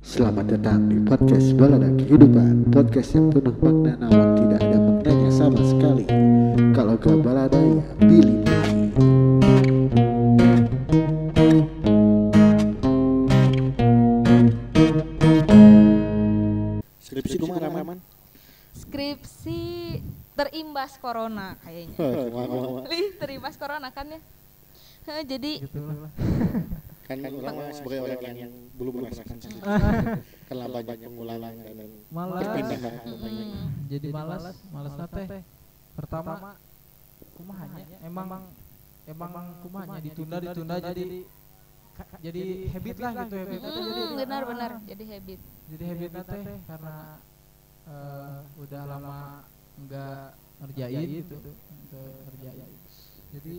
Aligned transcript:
Selamat 0.00 0.48
datang 0.48 0.88
di 0.88 0.96
podcast 1.04 1.52
Balada 1.60 1.92
Kehidupan 1.92 2.72
Podcast 2.72 3.20
yang 3.20 3.28
penuh 3.28 3.52
makna 3.60 4.00
namun 4.00 4.32
tidak 4.32 4.60
ada 4.64 4.78
maknanya 4.80 5.28
sama 5.28 5.60
sekali 5.60 6.08
Kalau 6.72 6.96
gak 6.96 7.20
balada 7.20 7.60
ya 7.60 7.84
pilih 8.00 8.40
Skripsi 17.04 17.36
kumaha 17.36 17.68
Raman? 17.68 18.00
Skripsi 18.72 19.60
terimbas 20.32 20.96
corona 20.96 21.60
kayaknya. 21.60 22.00
Lih, 22.88 23.12
terimbas 23.20 23.60
corona 23.60 23.92
kan 23.92 24.08
ya. 24.08 24.20
Jadi 25.28 25.60
Kan 27.10 27.26
orang 27.26 27.54
mah 27.58 27.74
sebagai 27.74 28.06
orang 28.06 28.38
yang 28.38 28.54
belum 28.78 29.02
merasakan 29.02 29.36
skripsi 29.42 29.82
Karena 30.46 30.66
banyak 30.70 30.98
pengulangan 31.02 31.54
dan 31.58 31.90
malas. 32.06 32.42
perpindahan. 32.46 32.94
Mm, 33.02 33.66
jadi 33.90 34.08
malas 34.14 34.44
malas 34.70 34.94
nate 34.94 35.42
pertama 35.98 36.54
kumahanya. 37.34 37.98
emang 38.06 38.28
emang 39.10 39.46
kumahanya 39.58 39.98
ditunda 40.06 40.36
ditunda 40.38 40.74
jadi 40.78 41.26
jadi 42.22 42.42
habit 42.70 42.96
lah 43.02 43.12
gitu 43.26 43.36
habit 43.42 43.58
nate 43.58 43.80
jadi 43.90 44.02
mm, 44.06 44.14
benar-benar 44.14 44.70
ah, 44.78 44.82
jadi 44.86 45.04
habit. 45.18 45.40
jadi 45.66 45.84
habit 45.90 46.10
nate 46.14 46.40
karena 46.70 46.94
eh, 47.90 48.38
udah 48.54 48.82
lama 48.86 49.18
enggak 49.82 50.24
ngerjain 50.62 51.08
gitu. 51.10 51.36
enggak 51.42 52.10
ngerjain. 52.22 52.70
jadi 53.34 53.54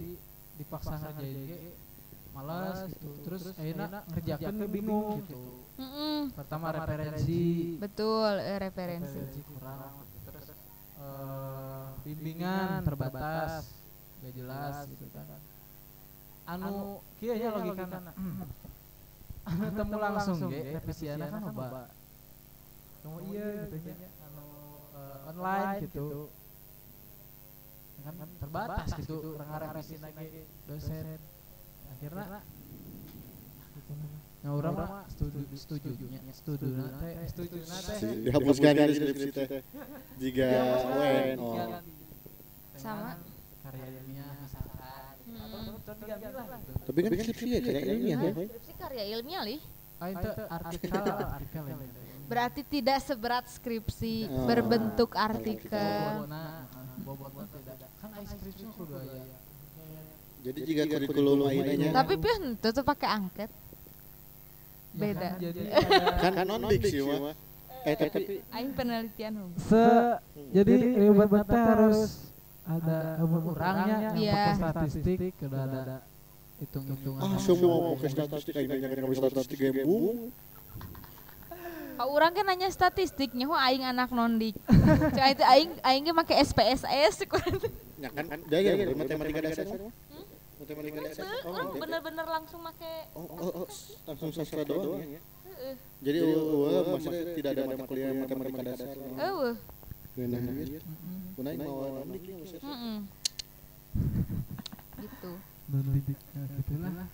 dipaksa 0.55 0.95
ngerjain 1.03 1.35
ge 1.51 1.90
malas 2.31 2.87
gitu. 2.87 3.09
terus 3.27 3.43
akhirnya 3.51 4.03
ngerjakan 4.07 4.53
bingung 4.71 5.19
gitu. 5.23 5.39
Mm-mm, 5.81 6.31
pertama 6.35 6.71
referensi. 6.71 7.75
betul 7.79 8.31
eh, 8.39 8.59
referensi. 8.61 9.17
referensi 9.19 9.41
kurang. 9.49 10.05
Terus 10.27 10.47
eh, 10.99 11.85
bimbingan 12.07 12.85
terbatas. 12.87 13.67
gak 14.21 14.33
jelas 14.37 14.75
gitu 14.85 15.05
kan. 15.11 15.25
Anu 16.45 17.01
kieu 17.17 17.33
nya 17.35 17.49
logikana? 17.51 18.11
anu 19.49 19.65
temu 19.73 19.97
langsung 19.97 20.37
ge? 20.53 20.77
revisiana 20.77 21.25
kan 21.33 21.41
loba 21.49 21.89
kamu 23.01 23.17
iya 23.33 23.47
gitu 23.65 23.75
nya 23.89 24.09
anu 24.29 24.45
eh, 24.93 25.29
online 25.33 25.69
gitu. 25.89 26.05
kan 28.05 28.13
terbatas 28.37 28.89
gitu. 29.01 29.17
orang 29.37 29.49
ngarevisi 29.49 29.95
lagi. 29.97 30.45
dosen 30.69 31.17
akhirnya 31.91 32.41
Nah, 34.41 34.57
orang 34.57 34.73
mah 34.73 35.05
setuju 35.05 35.45
setuju 35.53 35.89
nya 36.09 36.17
setuju 36.33 36.65
nate 36.73 37.29
setuju 37.29 37.61
nate 37.61 37.93
Dihapuskan 38.25 38.73
dari 38.73 38.93
skripsi 38.97 39.29
teh 39.29 39.61
Jika 40.17 40.49
wen 40.97 41.37
oh. 41.37 41.77
Sama. 42.73 43.21
karya 43.61 44.01
gitu. 44.01 44.33
Tapi 46.89 46.99
kan 47.05 47.11
skripsi 47.21 47.45
ya 47.53 47.59
kayak 47.61 47.83
ilmiah 47.85 48.17
ya 48.17 48.31
Skripsi 48.33 48.73
karya 48.81 49.03
ilmiah 49.13 49.43
lih. 49.45 49.61
Ah, 50.01 50.09
itu 50.09 50.29
artikel 50.49 50.89
artikel 51.05 51.63
ya. 51.69 51.75
Berarti 52.25 52.61
tidak 52.65 52.97
seberat 53.05 53.45
skripsi 53.45 54.25
Oh. 54.25 54.49
berbentuk 54.49 55.13
Artikel. 55.13 55.77
ah, 56.25 56.65
tidak. 56.65 57.77
Kan 58.01 58.09
skripsi 58.25 58.65
kudu 58.73 58.97
aya. 58.97 59.50
Jadi 60.41 60.59
jika 60.65 60.83
kurikulum 60.89 61.45
lainnya 61.45 61.93
Tapi 61.93 62.13
henteu 62.17 62.71
tuh 62.73 62.81
pakai 62.81 63.09
angket. 63.13 63.51
Ya 64.91 64.99
Beda. 64.99 65.29
kan, 66.19 66.31
kan 66.41 66.45
non 66.49 66.67
dik 66.67 66.83
sih 66.83 66.99
mah. 67.05 67.31
Eh 67.81 67.95
tapi 67.95 68.43
Aing 68.53 68.71
penelitian 68.75 69.33
hung. 69.41 69.53
se 69.57 69.85
jadi 70.53 70.73
ribet 70.99 71.29
teh 71.47 71.61
harus 71.61 72.29
ada 72.67 73.17
umur 73.23 73.57
orangnya 73.57 74.13
yang 74.13 74.15
pakai 74.37 74.53
statistik 74.59 75.33
udah 75.41 75.61
ada 75.65 75.97
hitung-hitungan. 76.61 77.21
ah 77.25 77.35
semua 77.41 77.75
mau 77.81 77.95
ke 77.97 78.05
statistik 78.05 78.53
aing 78.53 78.69
nanya 78.69 78.87
ke 78.93 79.15
statistik 79.17 79.57
gembung. 79.57 80.29
Kau 81.97 82.09
orang 82.17 82.33
kan 82.33 82.45
nanya 82.45 82.69
statistiknya, 82.69 83.45
oh 83.49 83.57
aing 83.57 83.85
anak 83.85 84.09
nondik. 84.13 84.57
Cuma 85.15 85.27
itu 85.33 85.43
aing 85.45 85.71
aing 85.81 86.03
ge 86.05 86.13
make 86.13 86.35
SPSS. 86.37 87.25
Ya 87.97 88.09
kan 88.13 88.25
dia 88.45 88.59
ya 88.61 88.93
matematika 88.93 89.39
dasar 89.41 89.65
dasar. 90.65 91.25
Oh, 91.45 91.53
Oh, 91.53 91.73
bener-bener 91.77 92.25
langsung 92.25 92.61
make 92.61 92.93
oh, 93.17 93.25
oh, 93.25 93.51
oh, 93.63 93.67
langsung 94.07 94.29
sastra 94.33 94.63
doang 94.65 95.01
ya. 95.01 95.21
Heeh. 95.21 95.75
Jadi 96.01 96.19
maksudnya 96.85 97.23
tidak 97.37 97.51
ada 97.57 97.61
mata 97.67 97.83
kuliah 97.89 98.11
matematika 98.13 98.61
dasar. 98.65 98.95
Eueuh. 98.97 99.55
Benar 100.15 100.41
ya. 100.43 100.79
Punai 101.33 101.55
mau 101.57 102.03
dik 102.05 102.23
ya. 102.25 102.59
Heeh. 102.61 102.97
Gitu. 105.01 105.31
Nah, 105.71 105.81
gitulah. 106.61 107.07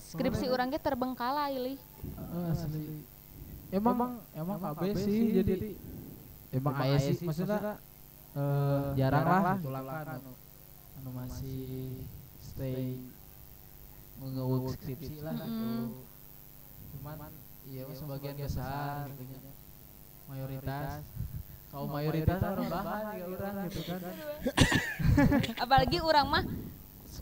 Skripsi 0.00 0.46
orang 0.48 0.72
ge 0.72 0.80
terbengkalai 0.80 1.54
li. 1.56 1.74
Oh, 2.16 2.52
asli. 2.52 3.04
Emang 3.74 4.22
emang 4.30 4.58
KB 4.62 4.94
sih 4.94 5.42
jadi 5.42 5.74
emang 6.54 6.74
aya 6.78 6.96
sih 7.02 7.18
maksudnya 7.26 7.82
eh 8.36 8.82
jarang 8.94 9.26
lah 9.26 9.58
tulangan 9.58 10.06
anu 10.06 10.32
anu 11.02 11.10
masih 11.12 11.98
skripsi 14.96 15.20
lah 15.20 15.34
gitu. 15.36 15.44
Mm-mm. 15.46 15.84
Cuman 16.96 17.30
iya 17.68 17.82
mah 17.84 17.96
sebagian 17.96 18.34
besar 18.40 19.04
gitu. 19.12 19.36
Mayoritas 20.26 21.04
kaum 21.68 21.92
mayoritas 21.92 22.40
orang 22.40 22.68
bahan 22.72 23.02
juga 23.20 23.36
orang 23.36 23.54
gitu 23.68 23.80
kan. 23.84 24.00
Apalagi 25.64 25.98
orang 26.00 26.26
mah 26.26 26.44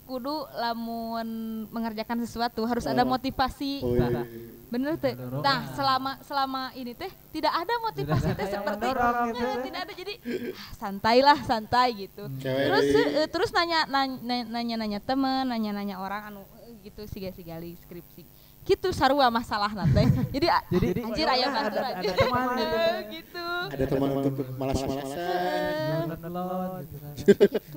kudu 0.04 0.36
lamun 0.60 1.28
mengerjakan 1.72 2.22
sesuatu 2.22 2.62
harus 2.68 2.84
ada 2.84 3.02
Oh. 3.02 3.08
motivasi. 3.08 3.80
Oh 3.82 3.96
iya. 3.96 4.22
Bener 4.68 4.98
teh. 4.98 5.14
Ada 5.14 5.22
dorongan. 5.22 5.44
Nah, 5.44 5.58
selama 5.72 6.12
selama 6.20 6.62
ini 6.74 6.92
teh 6.92 7.08
tidak 7.30 7.52
ada 7.54 7.74
motivasi 7.78 8.28
teh 8.30 8.46
ada 8.46 8.52
seperti 8.58 8.84
mendorong 8.84 9.16
gitu. 9.32 9.46
Tidak 9.64 9.80
ada 9.80 9.92
jadi 9.94 10.14
ah, 10.20 10.72
santailah 10.76 11.38
santai 11.46 11.88
gitu. 11.94 12.24
Cewek 12.42 12.62
Terus 12.68 12.84
eh, 12.94 13.28
terus 13.30 13.50
nanya 13.54 13.86
nanya 13.86 14.44
nanya, 14.50 14.74
nanya 14.76 15.00
temen, 15.00 15.46
nanya 15.46 15.70
nanya 15.72 15.96
orang 15.98 16.30
anu 16.32 16.42
gitu 16.84 17.02
siga 17.08 17.32
sigali 17.32 17.74
skripsi. 17.80 18.22
Gitu 18.64 18.88
sarua 18.92 19.28
masalah 19.28 19.68
teh. 19.72 20.08
Jadi 20.32 20.46
Jadi 20.72 21.00
anjir 21.00 21.26
aya 21.26 21.46
ada- 21.48 21.56
batur 21.68 21.80
ada- 21.80 21.96
ada 21.96 22.12
teman 22.12 22.46
gitu. 22.48 22.76
Eh, 22.76 22.96
gitu. 23.12 23.46
Ada 23.68 23.84
teman 23.88 24.08
untuk 24.20 24.46
malas-malasan. 24.56 25.18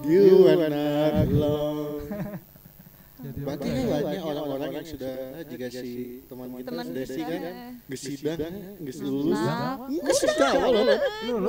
You 0.04 0.48
are 0.48 0.58
not 0.68 1.28
alone. 1.28 2.02
Jadi 3.18 3.40
Berarti 3.42 3.66
ya? 3.74 3.98
banyak 3.98 4.24
orang-orang 4.24 4.72
yang 4.78 4.86
sudah 4.86 5.14
eh, 5.42 5.46
jika 5.50 5.68
si 5.74 5.92
teman 6.30 6.48
kita 6.54 6.70
Teman 6.70 6.86
Desi 6.94 7.18
kita, 7.18 7.34
kan 7.34 7.54
gesidang, 7.90 8.54
geus 8.78 9.00
lulus. 9.02 9.42
Nah, 9.42 9.90
Geus 9.90 10.20
sudah 10.22 10.52
loh. 10.62 10.86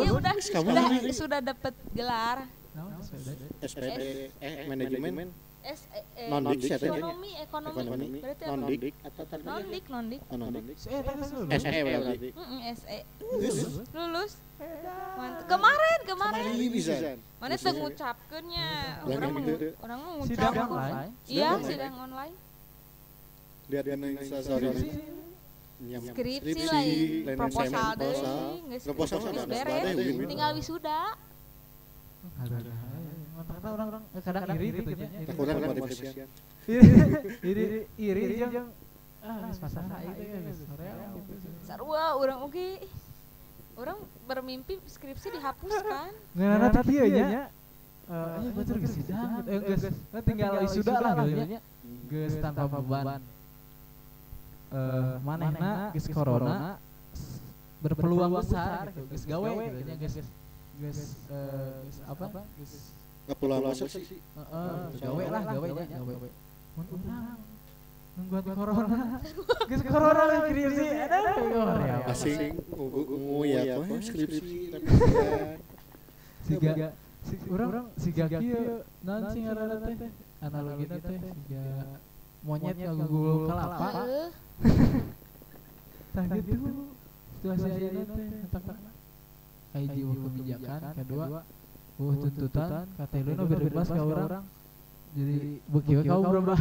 Dia 0.00 0.12
udah 0.16 0.32
kamu 0.32 0.68
sudah 0.72 1.12
sudah 1.12 1.40
dapat 1.44 1.74
gelar 1.92 2.48
sepeda? 3.04 3.32
SPD 3.60 4.00
eh 4.40 4.64
manajemen 4.64 5.28
S 5.68 5.84
eh, 5.92 6.04
eh, 6.16 6.56
sih 6.64 6.72
atau 6.72 6.96
ekonomi 6.96 7.30
ekonomi. 7.44 7.76
Ekonomi. 7.76 8.06
Berarti 8.24 8.44
atau 9.04 9.24
tadi 9.28 9.42
non-dik 9.44 9.84
non-dik 9.92 10.20
Oh, 10.32 10.36
non-dik. 10.40 10.76
Eh, 10.88 11.00
tak 11.04 11.16
lulus. 11.28 11.60
SE 11.60 11.78
berarti. 11.84 12.30
SE 12.72 12.98
lulus. 13.92 14.32
Kemarin 15.44 15.98
kemarin. 16.08 16.44
Bisa. 16.72 16.94
mana 17.38 17.54
tuh 17.54 17.70
ngucapkeunnya 17.70 18.68
Yang 19.06 19.18
orang 19.20 19.32
orang 19.84 19.98
mau 20.02 20.14
Sidang 20.26 20.52
ngucap 20.56 20.66
online. 20.72 21.10
iya 21.28 21.48
online. 21.54 21.68
sidang 21.68 21.94
online. 22.00 22.34
Lihat 23.68 23.84
yang 23.92 24.00
instastory 24.16 24.68
nyam 25.78 26.02
skripsi 26.10 26.60
lain 26.66 27.38
proposal 27.38 27.94
proposal. 27.94 28.36
Proposal 28.82 29.18
beres. 29.46 29.94
tinggal 30.26 30.50
wisuda 30.58 31.14
Aduh, 33.68 33.76
aduh. 33.76 33.76
Ternyata 33.76 33.76
orang 33.76 34.02
eh, 34.16 34.22
kadang 34.24 34.44
iri 34.56 34.68
gitu 34.72 34.90
nya. 34.96 35.08
Tak 35.28 35.34
kurang 35.36 35.56
motivasi. 35.60 36.04
Iri 36.68 37.66
iri 37.96 38.22
iri 38.24 38.36
jeung 38.40 38.68
ah 39.18 39.50
geus 39.50 39.58
pasarna 39.58 39.98
itu 40.06 40.22
ya 40.24 40.38
geus 40.46 40.62
gitu. 40.62 41.50
sarua 41.66 42.14
urang 42.16 42.38
oge 42.46 42.80
orang 43.74 43.98
bermimpi 44.30 44.78
skripsi 44.86 45.34
dihapuskan 45.34 46.14
Ngeunana 46.38 46.68
teh 46.70 46.84
ieu 46.86 47.06
nya. 47.10 47.50
Eh, 48.08 48.38
aya 48.40 48.50
batur 48.56 48.76
geus 48.78 48.94
sidang 48.94 49.42
gitu. 49.42 49.48
Eh, 49.52 49.60
geus 49.68 49.84
eh, 49.90 50.22
tinggal 50.22 50.52
wisuda 50.64 50.92
lah 51.02 51.12
gitu 51.26 51.44
nya. 51.44 51.60
Geus 52.08 52.34
tanpa 52.40 52.64
beban. 52.70 53.20
Eh, 54.70 55.14
manehna 55.26 55.90
geus 55.92 56.06
corona 56.14 56.78
berpeluang 57.82 58.32
besar 58.38 58.94
gitu. 58.94 59.02
Geus 59.12 59.24
gawe 59.26 59.50
gitu 59.50 59.80
nya 59.82 59.94
geus 59.98 60.14
geus 60.78 61.00
eh, 61.28 61.74
geus 61.84 61.98
apa? 62.06 62.26
Geus 62.54 62.72
Pulang 63.36 63.60
masuk 63.60 63.88
sih. 63.92 64.16
Heeh, 64.16 64.76
gawe 65.04 65.24
lah, 65.28 65.42
gawe 65.44 65.66
nya, 65.68 65.84
gawe. 66.00 66.28
Mun 66.80 66.86
urang 66.96 67.38
nungguan 68.18 68.44
corona. 68.50 68.98
Geus 69.68 69.82
corona 69.86 70.22
skripsi. 70.48 70.86
Aduh, 70.88 71.78
ya 71.86 71.96
asing 72.10 72.54
ungu 72.74 73.38
ya 73.46 73.60
apa? 73.78 73.94
skripsi 74.02 74.48
siga 76.48 76.88
si 77.28 77.36
orang 77.52 77.86
siga 78.00 78.24
kieu 78.26 78.80
naon 79.04 79.22
sing 79.30 79.42
ngaranna 79.44 79.76
teh. 79.84 80.10
analogina 80.40 80.96
teh 80.96 81.18
siga 81.20 81.64
monyet 82.40 82.76
ngagugul 82.80 83.52
kalapa 83.52 83.88
Heeh. 83.92 84.28
tah 86.16 86.24
gitu. 86.32 86.54
Situasi 87.38 87.68
ayeuna 87.68 88.02
teh. 88.08 88.26
hiji 89.78 90.00
uh 90.02 90.16
kebijakan 90.16 90.80
kedua 90.96 91.44
uh 91.98 92.12
tuntutan 92.16 92.86
kateluna 92.94 93.42
bebas 93.44 93.88
ka 93.88 93.98
urang 94.00 94.44
jadi 95.08 95.36
beuki 95.66 95.92
we 95.94 96.02
kau 96.04 96.20
berapa 96.20 96.54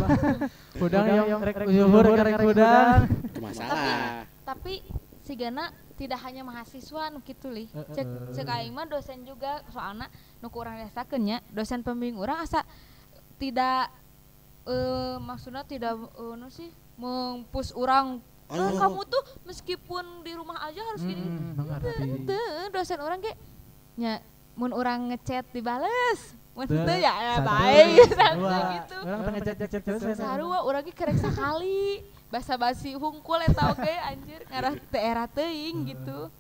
udang 0.78 1.06
yang 1.06 1.42
rek 1.42 1.57
zuhur 1.68 2.06
karek 2.10 2.42
udang 2.42 3.00
Itu 3.28 3.39
masalah. 3.39 4.24
Tapi 4.42 4.81
si 5.19 5.36
Gana 5.36 5.68
tidak 5.94 6.24
hanya 6.24 6.42
mahasiswa 6.42 7.12
nu 7.12 7.19
kitu 7.19 7.51
li 7.51 7.68
cek 7.68 8.01
Heeh. 8.01 8.34
cek 8.34 8.48
aing 8.48 8.72
mah 8.72 8.88
dosen 8.88 9.22
juga 9.22 9.62
soalnya 9.68 10.07
nu 10.39 10.48
ku 10.48 10.57
urang 10.57 10.80
rasakeun 10.80 11.22
nya 11.22 11.38
dosen 11.50 11.83
pembimbing 11.83 12.16
urang 12.16 12.40
asa 12.40 12.63
tidak 13.36 13.92
eh 14.63 15.16
maksudnya 15.19 15.62
tidak 15.62 15.94
eh 16.16 16.33
nu 16.33 16.48
sih 16.48 16.72
mempus 16.95 17.72
orang. 17.72 18.18
"Eh, 18.48 18.56
Oh. 18.56 18.74
kamu 18.74 19.01
tuh 19.06 19.24
meskipun 19.44 20.24
di 20.24 20.31
rumah 20.31 20.63
aja 20.63 20.80
harus 20.81 21.04
gini 21.04 21.19
Hmm, 21.19 21.51
mengerti. 21.54 22.24
Teu, 22.24 22.72
dosen 22.72 22.98
orang 22.98 23.19
ge 23.19 23.36
nya 23.98 24.24
mun 24.57 24.74
orang 24.74 25.13
ngechat 25.13 25.45
dibales. 25.54 26.33
Teu 26.57 26.74
ya 26.74 27.13
ya 27.13 27.36
baik 27.45 28.09
gitu. 28.81 28.98
Orang 29.06 29.21
tengah 29.30 29.42
chat-chat 29.45 29.81
terus 29.86 30.01
ya. 30.01 30.18
sarua 30.18 30.65
urang 30.65 30.81
ge 30.81 30.89
kerek 30.89 31.21
sakali. 31.21 32.01
Basa-basi 32.33 32.98
hungkul 32.98 33.45
eta 33.45 33.77
oge 33.77 33.94
anjir. 34.01 34.42
Ngarah 34.50 34.74
teu 34.89 34.98
era 34.98 35.30
teuing 35.30 35.94
gitu. 35.94 36.33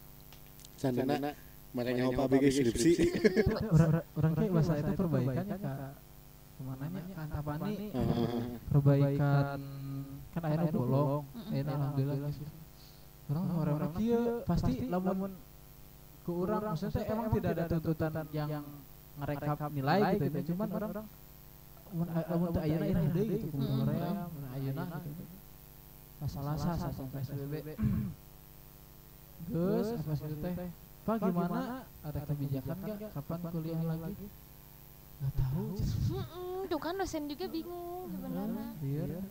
Sandana 0.73 1.37
mereka 1.69 1.91
nyawa 2.01 2.25
ABG 2.25 2.45
skripsi? 2.49 2.91
orang 3.69 4.01
orang 4.17 4.31
kayak 4.33 4.51
bahasa 4.57 4.73
itu 4.81 4.93
perbaikan 4.97 5.45
ya 5.45 5.57
kak. 5.61 5.77
Ke 6.57 6.61
mananya 6.65 7.01
ke 7.05 7.13
Antapani. 7.21 7.73
Heeh. 7.93 8.41
perbaikan 8.73 9.59
kan 10.33 10.41
akhirnya 10.41 10.71
bolong. 10.73 11.23
Alhamdulillah. 11.53 12.31
orang 13.27 13.45
orang 13.53 13.75
orang 13.77 13.91
kia 14.01 14.21
pasti 14.49 14.73
lamun 14.89 15.31
ke 16.27 16.31
orang 16.35 16.59
maksudnya 16.75 17.01
emang 17.07 17.27
tidak 17.31 17.51
ada 17.55 17.65
tuntutan 17.71 18.11
yang 18.35 18.51
ngerekap 19.15 19.71
nilai 19.71 19.99
gitu 20.19 20.27
ya 20.27 20.43
cuman 20.51 20.67
orang 20.75 20.91
mun 21.95 22.07
lamun 22.11 22.47
teu 22.51 22.61
ayeuna 22.67 22.85
ira 22.91 23.01
deui 23.15 23.25
gitu 23.31 23.47
kudu 23.47 23.63
Mm-mm. 23.63 23.79
hoream 23.87 24.15
mun 24.27 24.43
ayeuna 24.59 24.83
gitu 25.07 25.23
masalah 26.19 26.55
sah 26.59 26.75
sampai 26.75 27.23
PSBB 27.23 27.67
Gus, 29.47 29.87
apa 29.95 30.13
sih 30.17 30.33
teh? 30.43 30.55
Pak 31.05 31.21
gimana? 31.21 31.85
Ada 32.03 32.19
kebijakan 32.25 32.75
nggak? 32.83 33.13
Kapan 33.15 33.39
kuliah 33.53 33.81
lagi? 33.85 34.27
Nggak 35.21 35.33
tahu. 35.39 35.65
Tuh 36.67 36.79
kan 36.81 36.97
dosen 36.97 37.29
juga 37.31 37.45
bingung 37.47 38.11
sebenarnya 38.11 38.65
Iya. 38.81 39.21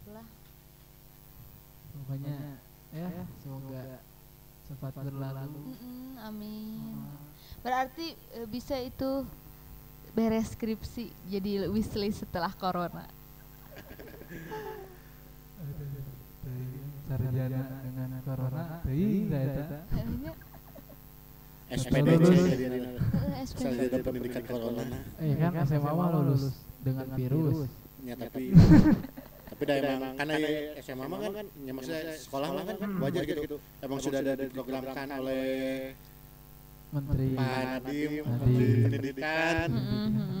Itulah. 0.00 0.26
Pokoknya 1.94 2.36
ya 2.90 3.08
semoga 3.44 3.82
cepat 4.70 4.94
berlalu. 4.94 5.58
Mm-mm, 5.74 6.22
amin 6.22 7.02
berarti 7.60 8.16
eh, 8.38 8.46
bisa 8.48 8.78
itu 8.78 9.26
beres 10.14 10.54
skripsi 10.56 11.10
jadi 11.28 11.68
wishlist 11.68 12.24
setelah 12.24 12.54
corona 12.54 13.04
Sarjana 17.10 17.82
dengan 17.82 18.22
corona, 18.22 18.78
teuing 18.86 19.34
da 19.34 19.38
eta. 19.42 19.82
SPDC. 21.74 22.30
Sarjana 23.50 23.98
pendidikan 23.98 24.42
corona 24.46 24.82
Eh 25.18 25.34
kan 25.34 25.58
SMA 25.66 25.90
mah 25.90 26.08
lulus 26.14 26.54
dengan 26.86 27.10
virus. 27.18 27.66
ya 28.06 28.14
tapi 28.16 28.54
tapi 29.60 29.68
dah 29.68 29.92
emang 29.92 30.16
karena 30.16 30.34
ya 30.40 30.50
SMA 30.80 31.04
mah 31.04 31.18
kan 31.20 31.46
ya 31.52 31.72
maksudnya 31.76 32.02
sekolah 32.16 32.48
mah 32.48 32.64
kan 32.64 32.76
wajar 32.96 33.22
gitu. 33.28 33.56
emang 33.84 34.00
sudah 34.00 34.18
ada 34.24 34.32
diprogramkan 34.40 35.08
oleh 35.20 35.44
Menteri. 36.96 37.26
Pak 37.36 37.60
Nadiem. 37.68 38.24
Menteri 38.24 38.66
Pendidikan. 38.82 39.68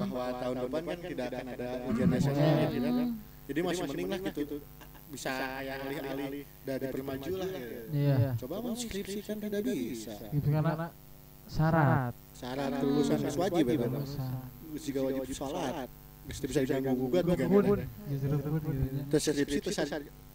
Bahwa 0.00 0.24
tahun 0.40 0.56
depan 0.64 0.82
kan 0.88 0.98
tidak 1.04 1.26
akan 1.30 1.46
ada 1.52 1.68
ujian 1.86 2.08
nasional 2.10 2.54
gitu 2.72 2.88
kan. 2.90 3.08
Jadi 3.20 3.60
masih 3.60 3.82
mending 3.92 4.08
lah 4.08 4.20
gitu. 4.24 4.56
bisa 5.10 5.34
yang 5.66 5.82
alih-alih 5.84 6.46
dari 6.64 6.86
permaju 6.88 7.32
lah 7.44 7.50
gitu. 7.50 7.76
Iya. 7.92 8.16
coba 8.40 8.54
mau 8.64 8.72
skripsi 8.72 9.20
kan 9.20 9.36
tidak 9.36 9.60
bisa. 9.68 10.16
Gitu 10.32 10.48
karena 10.48 10.88
syarat. 11.44 12.14
syarat 12.40 12.70
lulusan 12.80 13.20
wajib 13.36 13.64
ya 13.68 13.76
kan 13.84 13.92
jika 14.80 15.00
wajib 15.04 15.34
sholat 15.36 15.90
mesti 16.28 16.44
bisa 16.46 16.60
diganggu 16.62 16.92
gugat 17.08 17.24
kan 17.24 17.48
Pun, 17.48 17.64
justru 18.10 18.36
pun 18.38 18.60
gitu 18.60 18.86
nya. 18.92 19.02
terus 19.08 19.22
skripsi 19.24 19.56
itu 19.60 19.70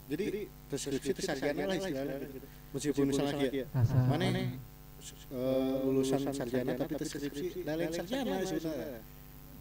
jadi 0.05 0.25
terus 0.69 0.81
skripsi 0.85 1.09
itu 1.13 1.21
sarjana 1.25 1.61
lah 1.65 1.75
istilahnya. 1.77 2.15
gitu. 2.29 2.47
meskipun 2.73 3.03
misalnya 3.09 3.33
kayak 3.39 3.67
Kasar. 3.73 4.03
mana 4.09 4.25
eh, 4.29 5.75
lulusan 5.85 6.19
sarjana 6.33 6.71
tapi 6.77 6.93
terus 6.97 7.11
skripsi 7.13 7.45
lain 7.63 7.91
sarjana 7.93 8.33
sebenarnya. 8.43 8.99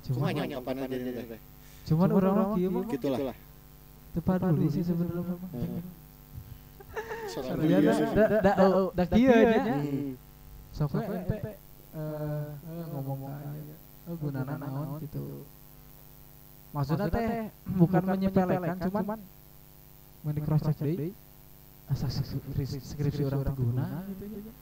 Cuma 0.04 0.16
Cuma 0.20 0.24
hanya 0.28 0.44
aja 0.60 0.84
ini 0.96 1.12
teh 1.16 1.40
cuman 1.84 2.08
orang 2.12 2.32
orang 2.36 2.48
mah 2.72 2.84
gitulah 2.88 3.36
tepat 4.16 4.38
dulu 4.48 4.68
sih 4.72 4.82
sebenarnya 4.84 5.36
Sarjana 7.24 7.92
da 8.14 8.24
da 8.38 8.52
da 8.94 9.04
kieu 9.10 9.32
nya. 9.32 9.60
Hmm. 9.64 10.14
Sok 10.74 10.94
ente 10.98 11.38
eh 11.38 11.54
eh, 11.94 12.84
ngomong 12.94 13.30
aja. 13.30 13.76
Oh 14.10 14.14
gunana 14.20 14.54
naon 14.58 15.00
gitu. 15.02 15.46
Maksudnya 16.74 17.06
teh 17.06 17.28
bukan 17.78 18.02
menyepelekan 18.02 18.76
cuman 18.90 19.18
mun 20.26 20.36
cross 20.42 20.62
check 20.66 20.78
deui 20.82 21.14
asa 21.86 22.08
skripsi 22.08 22.80
skripsi 22.82 23.22
orang 23.28 23.44
teu 23.46 23.54
guna 23.54 24.02
gitu 24.10 24.24
ya. 24.26 24.52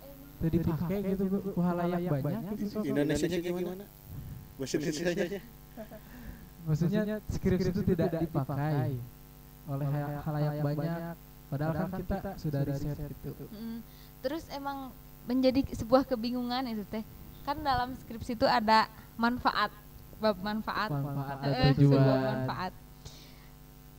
Teu 0.43 0.49
dipake 0.51 0.97
gitu 1.15 1.25
ku 1.57 1.61
halayak 1.65 2.01
banyak 2.21 2.43
gitu 2.59 2.65
sok. 2.69 2.83
Indonesia 2.85 3.27
nya 3.31 3.39
gimana? 3.41 3.85
bahasa 4.61 4.75
Indonesia 4.77 5.27
nya 5.27 5.41
Maksudnya 6.63 7.03
skripsi 7.33 7.71
itu 7.75 7.83
tidak 7.95 8.11
dipakai. 8.21 9.01
oleh 9.63 9.87
halayak 10.27 10.55
banyak. 10.61 11.15
padahal 11.47 11.73
kan 11.77 11.89
kita 12.01 12.19
sudah 12.41 12.61
riset 12.67 12.97
gitu. 12.99 13.45
Mm. 13.55 13.79
Terus 14.25 14.45
emang 14.51 14.91
menjadi 15.29 15.63
sebuah 15.77 16.03
kebingungan 16.09 16.67
itu 16.67 16.83
teh. 16.91 17.05
Kan 17.47 17.63
dalam 17.63 17.95
skripsi 17.95 18.35
itu 18.35 18.47
ada 18.49 18.91
manfaat, 19.15 19.71
bab 20.23 20.39
manfaat. 20.39 20.91
Manfaat 20.95 21.37
Eh, 21.43 21.75
sebuah 21.75 21.99
tujuan. 21.99 22.23
manfaat. 22.23 22.73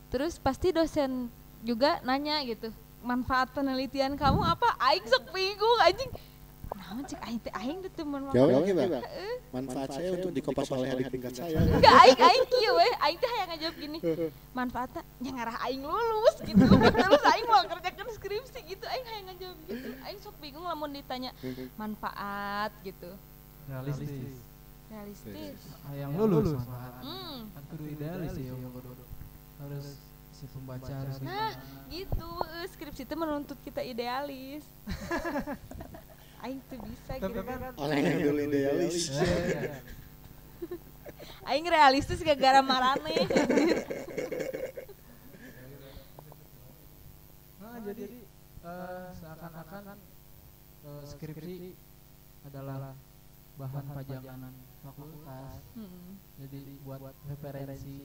Terus 0.07 0.33
pasti 0.39 0.71
dosen 0.71 1.27
juga 1.59 1.99
nanya 2.01 2.39
gitu, 2.45 2.71
manfaat 3.01 3.51
penelitian 3.51 4.15
kamu 4.15 4.39
apa? 4.39 4.71
Aing 4.79 5.03
sok 5.03 5.35
bingung 5.35 5.79
anjing. 5.83 6.07
Naon 6.73 7.05
cek 7.05 7.21
aing 7.21 7.37
teh 7.37 7.53
aing 7.53 7.79
teh 7.85 8.01
manfaat. 8.01 8.33
jawab 8.33 8.65
manfaat 9.53 9.89
saya 9.93 10.09
untuk 10.17 10.33
dikopas 10.33 10.65
oleh 10.73 10.89
adik 10.89 11.13
tingkat 11.13 11.33
saya 11.37 11.61
Enggak 11.61 11.93
aing 12.01 12.17
aing 12.17 12.45
kieu 12.49 12.73
we, 12.73 12.87
aing 12.97 13.17
teh 13.17 13.29
hayang 13.29 13.49
ngajawab 13.53 13.75
gini. 13.77 13.99
Manfaatnya 14.53 15.01
nya 15.21 15.31
ngarah 15.33 15.57
aing 15.65 15.81
lulus 15.81 16.37
gitu. 16.41 16.65
Terus 17.03 17.23
aing 17.29 17.45
mau 17.45 17.63
kerjakan 17.67 18.07
skripsi 18.13 18.59
gitu, 18.65 18.85
aing 18.85 19.05
hayang 19.05 19.25
ngajawab 19.33 19.57
gitu. 19.65 19.87
Aing 20.01 20.19
sok 20.21 20.35
bingung 20.41 20.65
lamun 20.65 20.93
ditanya 20.93 21.29
manfaat 21.77 22.73
gitu. 22.81 23.09
Realistis. 23.65 24.52
Realistis. 24.91 25.59
yang 25.93 26.11
lulus. 26.17 26.57
manfaat. 26.57 26.93
Hmm. 27.03 27.37
Kan 27.53 27.63
kudu 27.71 27.83
idealis 27.91 28.31
sih 28.35 28.45
ya 28.49 28.55
harus 29.63 29.85
si 30.35 30.45
pembaca 30.51 30.91
harus 30.91 31.15
Nah, 31.23 31.51
gitu. 31.87 32.29
Eh, 32.59 32.67
skripsi 32.67 33.01
itu 33.07 33.15
menuntut 33.15 33.57
kita 33.63 33.79
idealis. 33.79 34.67
Aing 36.43 36.59
tuh 36.67 36.75
bisa 36.83 37.13
gitu. 37.23 37.39
kan 37.39 37.71
orang 37.79 38.03
yang 38.03 38.19
dulu 38.19 38.41
idealis. 38.43 39.07
aing 41.47 41.67
realistis 41.67 42.19
gara-gara 42.19 42.59
marane. 42.59 43.15
Nah, 47.63 47.81
jadi 47.89 48.05
eh, 48.69 49.07
seakan-akan 49.17 49.97
eh, 50.85 51.03
skripsi 51.09 51.73
adalah 52.45 52.93
bahan 53.57 53.85
pajangan 53.97 54.53
fakultas. 54.83 55.63
Hmm. 55.73 56.19
Jadi 56.43 56.59
buat 56.83 56.99
referensi 57.25 57.97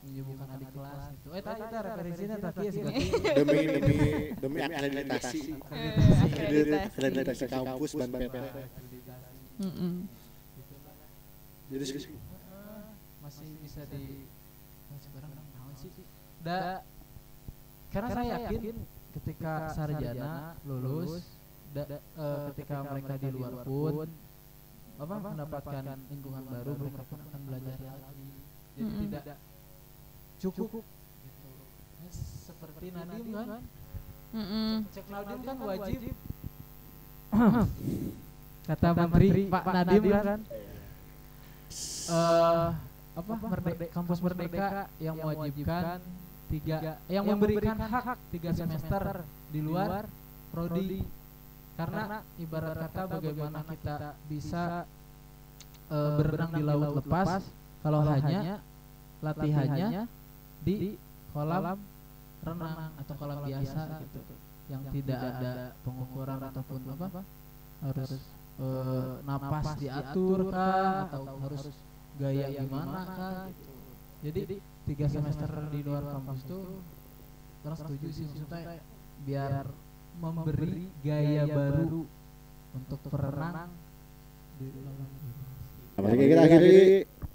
menyembuhkan 0.00 0.48
adik 0.56 0.68
kelas 0.72 1.02
gitu. 1.12 1.28
Eh 1.36 1.42
tadi 1.44 1.60
kita 1.60 1.78
referensinya 1.84 2.36
tadi 2.40 2.60
ya 2.64 2.72
sih. 2.72 2.82
demi 3.38 3.58
demi 3.68 3.96
demi 4.32 4.58
akreditasi 4.64 5.40
akreditasi 6.96 7.44
kampus 7.52 7.90
dan 8.00 8.08
PP 8.08 8.34
Mm-mm. 9.60 10.08
jadi 11.68 11.84
masih 13.20 13.48
bisa 13.60 13.84
di 13.92 14.24
oh, 14.88 14.98
sekarang 15.04 15.30
naon 15.36 15.74
sih 15.76 15.92
da 16.40 16.80
karena 17.92 18.08
saya 18.08 18.24
yakin 18.48 18.74
ketika 19.20 19.52
sarjana 19.76 20.56
lulus 20.64 21.28
da- 21.76 22.00
eh, 22.00 22.38
ketika 22.56 22.76
mereka 22.88 23.14
di 23.20 23.28
luar 23.36 23.52
pun 23.68 24.08
apa? 25.00 25.14
Mendapatkan 25.32 25.84
lingkungan 26.12 26.42
baru 26.44 26.72
mereka 26.76 27.02
pun 27.08 27.18
akan 27.24 27.40
belajar 27.48 27.76
lagi. 27.80 28.28
jadi 28.76 28.84
Mm-mm. 28.84 29.00
tidak 29.08 29.38
cukup. 30.40 30.68
Gitu. 30.84 31.48
Ya, 32.00 32.10
seperti 32.48 32.86
Nadim 32.92 33.26
kan? 33.32 33.62
Mm-mm. 34.30 34.72
cek 34.92 35.06
Nadim 35.08 35.40
kan 35.40 35.56
wajib. 35.64 36.00
kata 38.68 38.88
menteri 38.94 39.42
Pak 39.48 39.64
Nadim 39.72 40.02
kan? 40.12 40.40
Eh 42.10 42.70
apa? 43.10 43.34
Merdeka 43.42 43.84
kampus 43.90 44.18
merdeka 44.22 44.86
yang 45.02 45.16
mewajibkan 45.18 45.98
tiga 46.50 46.98
yang 47.06 47.24
memberikan 47.26 47.78
hak 47.78 48.18
tiga 48.34 48.50
semester 48.54 49.22
di 49.54 49.60
luar 49.62 50.06
prodi 50.50 51.06
karena 51.78 52.22
ibarat 52.36 52.76
kata 52.88 53.02
bagaimana 53.18 53.60
kita 53.66 53.96
bisa 54.26 54.84
eh, 55.90 56.12
berenang 56.18 56.52
di 56.54 56.62
laut 56.64 56.92
lepas. 56.98 57.44
kalau 57.80 58.04
hanya 58.04 58.60
latihannya 59.24 60.04
di 60.60 61.00
kolam 61.32 61.80
renang 62.44 62.92
atau 63.00 63.14
kolam 63.16 63.38
biasa 63.44 63.80
gitu. 64.04 64.20
yang 64.68 64.82
tidak 64.92 65.20
ada 65.20 65.52
pengukuran 65.84 66.40
ataupun 66.40 66.80
apa? 66.96 67.22
harus 67.80 68.12
eh, 68.60 69.12
napas 69.24 69.66
diatur 69.80 70.52
kah? 70.52 71.08
atau 71.08 71.24
harus 71.48 71.64
gaya 72.20 72.46
gimana 72.52 73.00
kah? 73.08 73.48
gitu. 73.48 73.72
jadi 74.24 74.40
tiga 74.88 75.06
semester 75.08 75.50
di 75.70 75.80
luar 75.84 76.04
kampus 76.12 76.40
tuh 76.44 76.82
terus 77.60 77.78
setuju 77.84 78.08
sih 78.08 78.24
maksudnya 78.28 78.80
biar 79.24 79.64
memberi 80.18 80.90
gaya 81.04 81.44
baru 81.46 82.02
untuk 82.74 83.00
berenang 83.10 83.70
di 84.58 84.66
dalam 84.74 85.08
Nah, 86.00 86.08
mari 86.08 86.32
kita 86.32 86.42
akhiri 86.48 86.78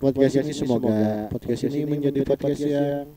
podcast 0.02 0.36
ini 0.42 0.54
semoga 0.58 0.98
podcast 1.30 1.64
ini 1.70 1.80
menjadi 1.86 2.20
podcast 2.26 2.62
yang 2.66 3.14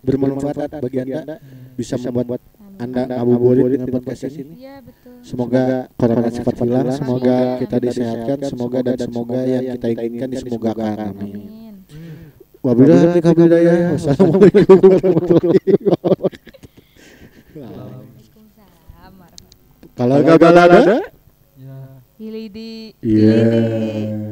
bermanfaat 0.00 0.80
bagi 0.80 0.98
anda 1.04 1.36
bisa 1.76 2.00
membuat 2.00 2.40
anda 2.80 3.04
ngabuburit 3.04 3.76
dengan 3.76 4.00
podcast 4.00 4.32
ini 4.32 4.64
Iya 4.64 4.80
betul. 4.80 5.12
Semoga 5.20 5.92
corona 6.00 6.28
cepat 6.32 6.54
hilang, 6.64 6.88
semoga 6.88 7.36
kita 7.60 7.76
disehatkan, 7.84 8.38
semoga 8.48 8.78
dan 8.80 8.96
semoga 8.96 9.40
yang 9.44 9.64
kita 9.76 9.86
inginkan 9.92 10.28
disemogakan. 10.32 10.96
Amin. 11.12 11.36
Amin. 11.36 11.74
Wabillahi 12.62 13.18
taufiq 13.18 13.26
wal 13.26 13.38
hidayah. 13.42 13.76
Wassalamualaikum 13.98 14.78
warahmatullahi 14.86 15.72
wabarakatuh. 15.82 16.41
Kalau 19.92 20.24
gagal 20.24 20.54
ada. 20.56 20.80
Ya. 21.60 21.78
Hilidi. 22.16 22.96
Iya. 23.04 23.36
hilidi 23.36 24.31